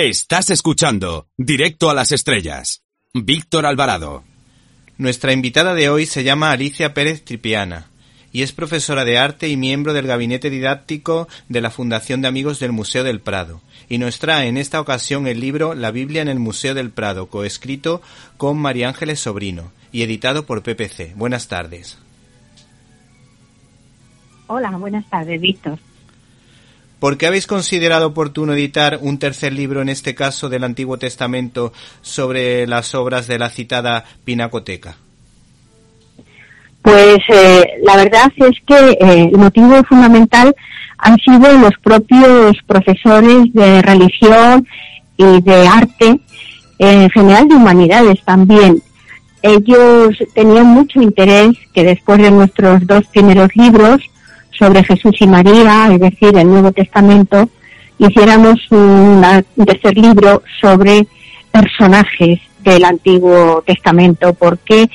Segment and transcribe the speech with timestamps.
[0.00, 2.84] Estás escuchando Directo a las Estrellas.
[3.12, 4.22] Víctor Alvarado.
[4.96, 7.88] Nuestra invitada de hoy se llama Alicia Pérez Tripiana
[8.30, 12.60] y es profesora de arte y miembro del gabinete didáctico de la Fundación de Amigos
[12.60, 16.28] del Museo del Prado, y nos trae en esta ocasión el libro La Biblia en
[16.28, 18.00] el Museo del Prado, coescrito
[18.36, 21.16] con María Ángeles Sobrino y editado por PPC.
[21.16, 21.98] Buenas tardes.
[24.46, 25.80] Hola, buenas tardes, Víctor.
[27.00, 31.72] ¿Por qué habéis considerado oportuno editar un tercer libro, en este caso del Antiguo Testamento,
[32.02, 34.96] sobre las obras de la citada Pinacoteca?
[36.82, 40.54] Pues eh, la verdad es que eh, el motivo fundamental
[40.98, 44.66] han sido los propios profesores de religión
[45.16, 46.18] y de arte,
[46.80, 48.82] en general de humanidades también.
[49.42, 54.00] Ellos tenían mucho interés que después de nuestros dos primeros libros
[54.50, 57.48] sobre Jesús y María, es decir, el Nuevo Testamento,
[57.98, 59.22] hiciéramos un
[59.66, 61.06] tercer libro sobre
[61.50, 64.88] personajes del Antiguo Testamento, porque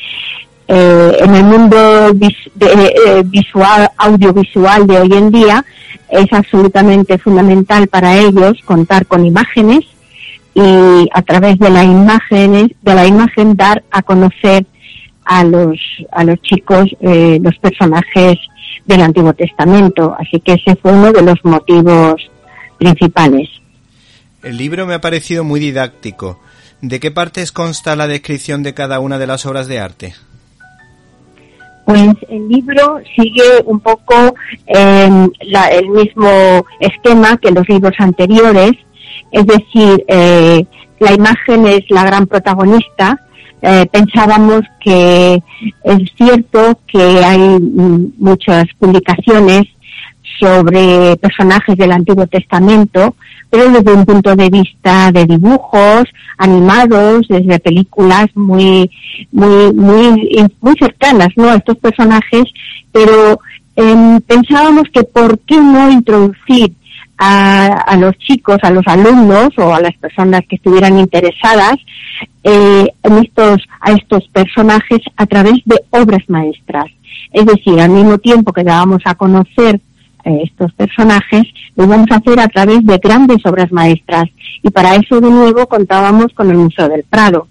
[0.68, 5.66] eh, en el mundo eh, visual, audiovisual de hoy en día
[6.10, 9.82] es absolutamente fundamental para ellos contar con imágenes
[10.54, 14.66] y a través de las imágenes, de la imagen dar a conocer
[15.26, 15.80] a los
[16.12, 18.38] a los chicos eh, los personajes
[18.86, 20.16] del Antiguo Testamento.
[20.18, 22.16] Así que ese fue uno de los motivos
[22.78, 23.50] principales.
[24.42, 26.40] El libro me ha parecido muy didáctico.
[26.82, 30.14] ¿De qué partes consta la descripción de cada una de las obras de arte?
[31.86, 34.14] Pues el libro sigue un poco
[34.68, 38.72] em, el mismo esquema que los libros anteriores,
[39.32, 40.66] es decir, eh,
[41.00, 43.20] la imagen es la gran protagonista.
[43.66, 45.42] Eh, pensábamos que
[45.86, 47.40] es cierto que hay
[48.18, 49.64] muchas publicaciones
[50.38, 53.16] sobre personajes del Antiguo Testamento,
[53.50, 56.04] pero desde un punto de vista de dibujos
[56.38, 58.92] animados, desde películas muy,
[59.32, 61.50] muy, muy, muy cercanas, ¿no?
[61.50, 62.44] A estos personajes,
[62.92, 63.40] pero
[63.78, 66.74] em, pensábamos que por qué no introducir
[67.26, 71.76] a, a, los chicos, a los alumnos o a las personas que estuvieran interesadas
[72.44, 76.86] eh, en estos, a estos personajes a través de obras maestras.
[77.32, 79.80] Es decir, al mismo tiempo que dábamos a conocer
[80.26, 81.44] estos personajes,
[81.76, 84.26] lo vamos a hacer a través de grandes obras maestras.
[84.62, 87.48] Y para eso, de nuevo, contábamos con el Museo del Prado.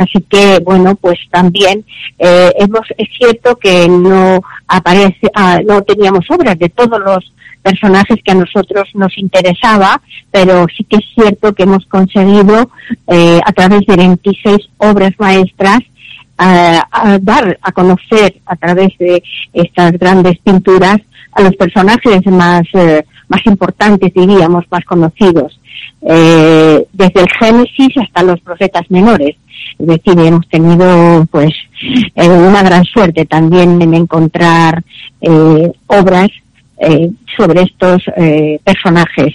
[0.00, 1.84] Así que, bueno, pues también
[2.18, 8.16] eh, hemos, es cierto que no aparece, ah, no teníamos obras de todos los personajes
[8.24, 10.00] que a nosotros nos interesaba,
[10.30, 12.70] pero sí que es cierto que hemos conseguido
[13.08, 15.80] eh, a través de 26 obras maestras
[17.20, 19.22] dar a conocer a través de
[19.52, 20.96] estas grandes pinturas
[21.32, 25.60] a los personajes más, eh, más importantes, diríamos, más conocidos,
[26.00, 29.36] desde el Génesis hasta los profetas menores.
[29.78, 31.52] Es decir, hemos tenido pues
[32.14, 34.82] eh, una gran suerte también en encontrar
[35.86, 36.28] obras
[37.36, 38.02] sobre estos
[38.64, 39.34] personajes.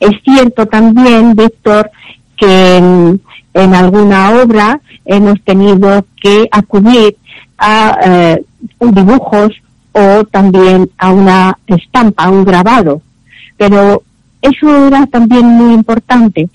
[0.00, 1.92] Es cierto también, Víctor,
[2.36, 3.20] que en,
[3.54, 7.16] alguna obra hemos tenido que acudir
[7.56, 8.36] a
[8.80, 9.52] dibujos
[9.92, 13.02] o también a una estampa, a un grabado.
[13.56, 14.02] Pero
[14.40, 16.48] eso era también muy importante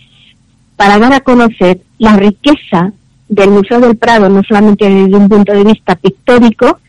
[0.75, 2.91] para dar a conocer la riqueza
[3.29, 6.79] del Museo del Prado, no solamente desde un punto de vista pictórico,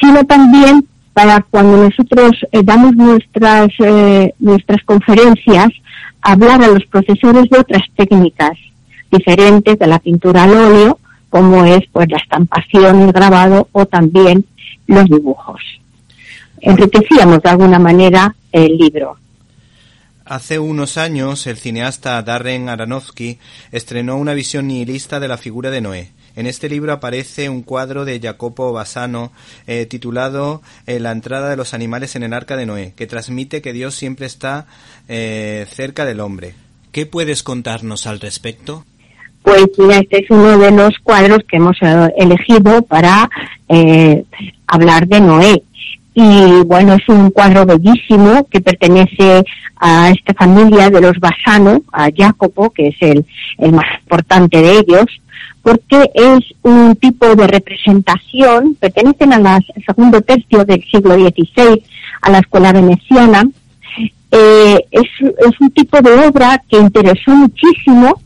[0.00, 5.68] sino también para cuando nosotros eh, damos nuestras, eh, nuestras conferencias,
[6.22, 8.52] hablar a los profesores de otras técnicas
[9.10, 14.44] diferentes de la pintura al óleo, como es pues la estampación, el grabado o también
[14.86, 15.60] los dibujos.
[16.60, 19.16] Enriquecíamos de alguna manera el libro.
[20.30, 23.40] Hace unos años el cineasta Darren Aronofsky
[23.72, 26.12] estrenó una visión nihilista de la figura de Noé.
[26.36, 29.32] En este libro aparece un cuadro de Jacopo Bassano
[29.66, 33.60] eh, titulado eh, La entrada de los animales en el arca de Noé, que transmite
[33.60, 34.66] que Dios siempre está
[35.08, 36.54] eh, cerca del hombre.
[36.92, 38.84] ¿Qué puedes contarnos al respecto?
[39.42, 41.76] Pues mira, este es uno de los cuadros que hemos
[42.16, 43.28] elegido para
[43.68, 44.22] eh,
[44.68, 45.62] hablar de Noé.
[46.14, 49.44] Y bueno, es un cuadro bellísimo que pertenece
[49.76, 53.24] a esta familia de los Basano, a Jacopo, que es el,
[53.58, 55.06] el más importante de ellos,
[55.62, 61.82] porque es un tipo de representación, pertenecen al segundo tercio del siglo XVI,
[62.22, 63.44] a la escuela veneciana.
[64.32, 68.20] Eh, es, es un tipo de obra que interesó muchísimo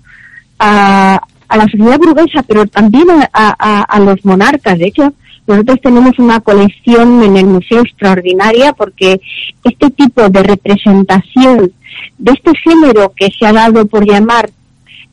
[0.59, 4.79] a, a la sociedad burguesa, pero también a, a, a los monarcas.
[4.79, 5.13] De hecho,
[5.47, 9.21] nosotros tenemos una colección en el museo extraordinaria porque
[9.63, 11.73] este tipo de representación
[12.19, 14.51] de este género que se ha dado por llamar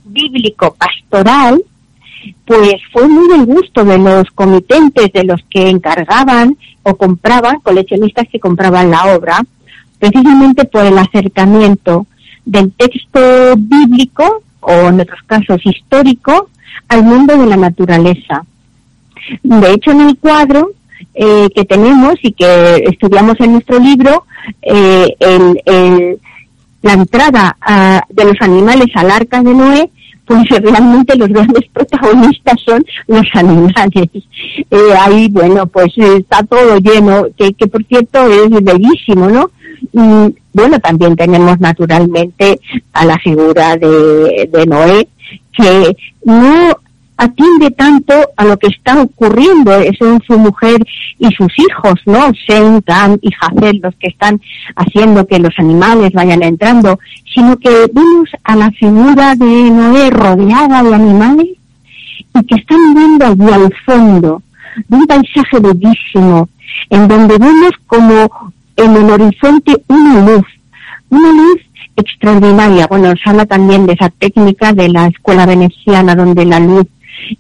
[0.06, 1.62] bíblico pastoral,
[2.46, 8.28] pues fue muy del gusto de los comitentes, de los que encargaban o compraban, coleccionistas
[8.32, 9.42] que compraban la obra,
[10.00, 12.08] precisamente por el acercamiento
[12.46, 13.20] del texto
[13.58, 16.50] bíblico o en otros casos histórico
[16.88, 18.46] al mundo de la naturaleza.
[19.44, 20.72] De hecho, en el cuadro
[21.14, 24.26] eh, que tenemos y que estudiamos en nuestro libro,
[24.62, 25.16] eh,
[26.82, 29.92] la entrada ah, de los animales al arca de Noé
[30.32, 34.10] pues realmente los grandes protagonistas son los animales.
[34.70, 39.52] Eh, ahí, bueno, pues está todo lleno, que, que por cierto es bellísimo, ¿no?
[39.94, 42.60] Y bueno, también tenemos naturalmente
[42.94, 45.08] a la figura de, de Noé,
[45.54, 46.78] que no
[47.22, 50.84] atiende tanto a lo que está ocurriendo, son su mujer
[51.20, 52.32] y sus hijos, ¿no?
[52.48, 54.42] Sen, Cam y Jafet los que están
[54.76, 57.00] haciendo que los animales vayan entrando,
[57.32, 61.50] sino que vemos a la figura de Noé rodeada de animales
[62.34, 64.42] y que están viendo allí al fondo
[64.88, 66.50] de un paisaje bellísimo,
[66.90, 70.48] en donde vemos como en el horizonte una luz,
[71.10, 71.62] una luz
[71.96, 72.88] extraordinaria.
[72.88, 76.88] Bueno, se habla también de esa técnica de la escuela veneciana donde la luz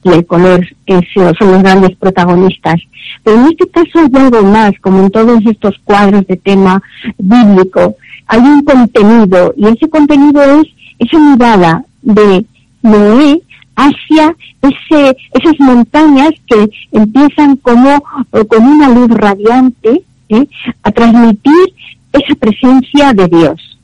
[0.04, 0.66] y el color
[1.14, 2.82] son los grandes protagonistas.
[3.24, 6.82] Pero en este caso hay algo más, como en todos estos cuadros de tema
[7.18, 7.96] bíblico,
[8.28, 10.68] hay un contenido y ese contenido es
[11.00, 12.46] esa mirada de
[12.82, 13.42] Noé
[13.76, 18.04] hacia ese, esas montañas que empiezan como
[18.48, 20.48] con una luz radiante ¿eh?
[20.84, 21.74] a transmitir
[22.14, 23.80] esa presencia de Dios.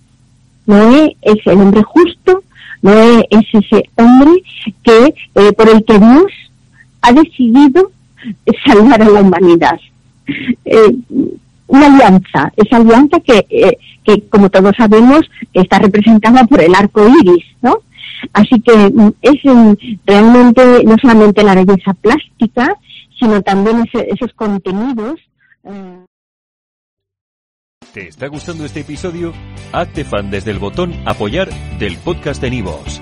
[0.65, 2.43] Noé es el hombre justo
[2.81, 4.43] no es ese hombre
[4.83, 6.31] que eh, por el que Dios
[7.01, 7.91] ha decidido
[8.65, 9.79] salvar a la humanidad.
[10.65, 10.95] Eh,
[11.67, 15.21] una alianza, esa alianza que, eh, que, como todos sabemos,
[15.53, 17.77] está representada por el arco iris, ¿no?
[18.33, 19.41] Así que mm, es
[20.05, 22.75] realmente no solamente la belleza plástica,
[23.19, 25.19] sino también esos contenidos.
[27.93, 29.33] ¿Te está gustando este episodio?
[29.71, 31.49] Hazte fan desde el botón Apoyar
[31.79, 33.01] del podcast de Nivos.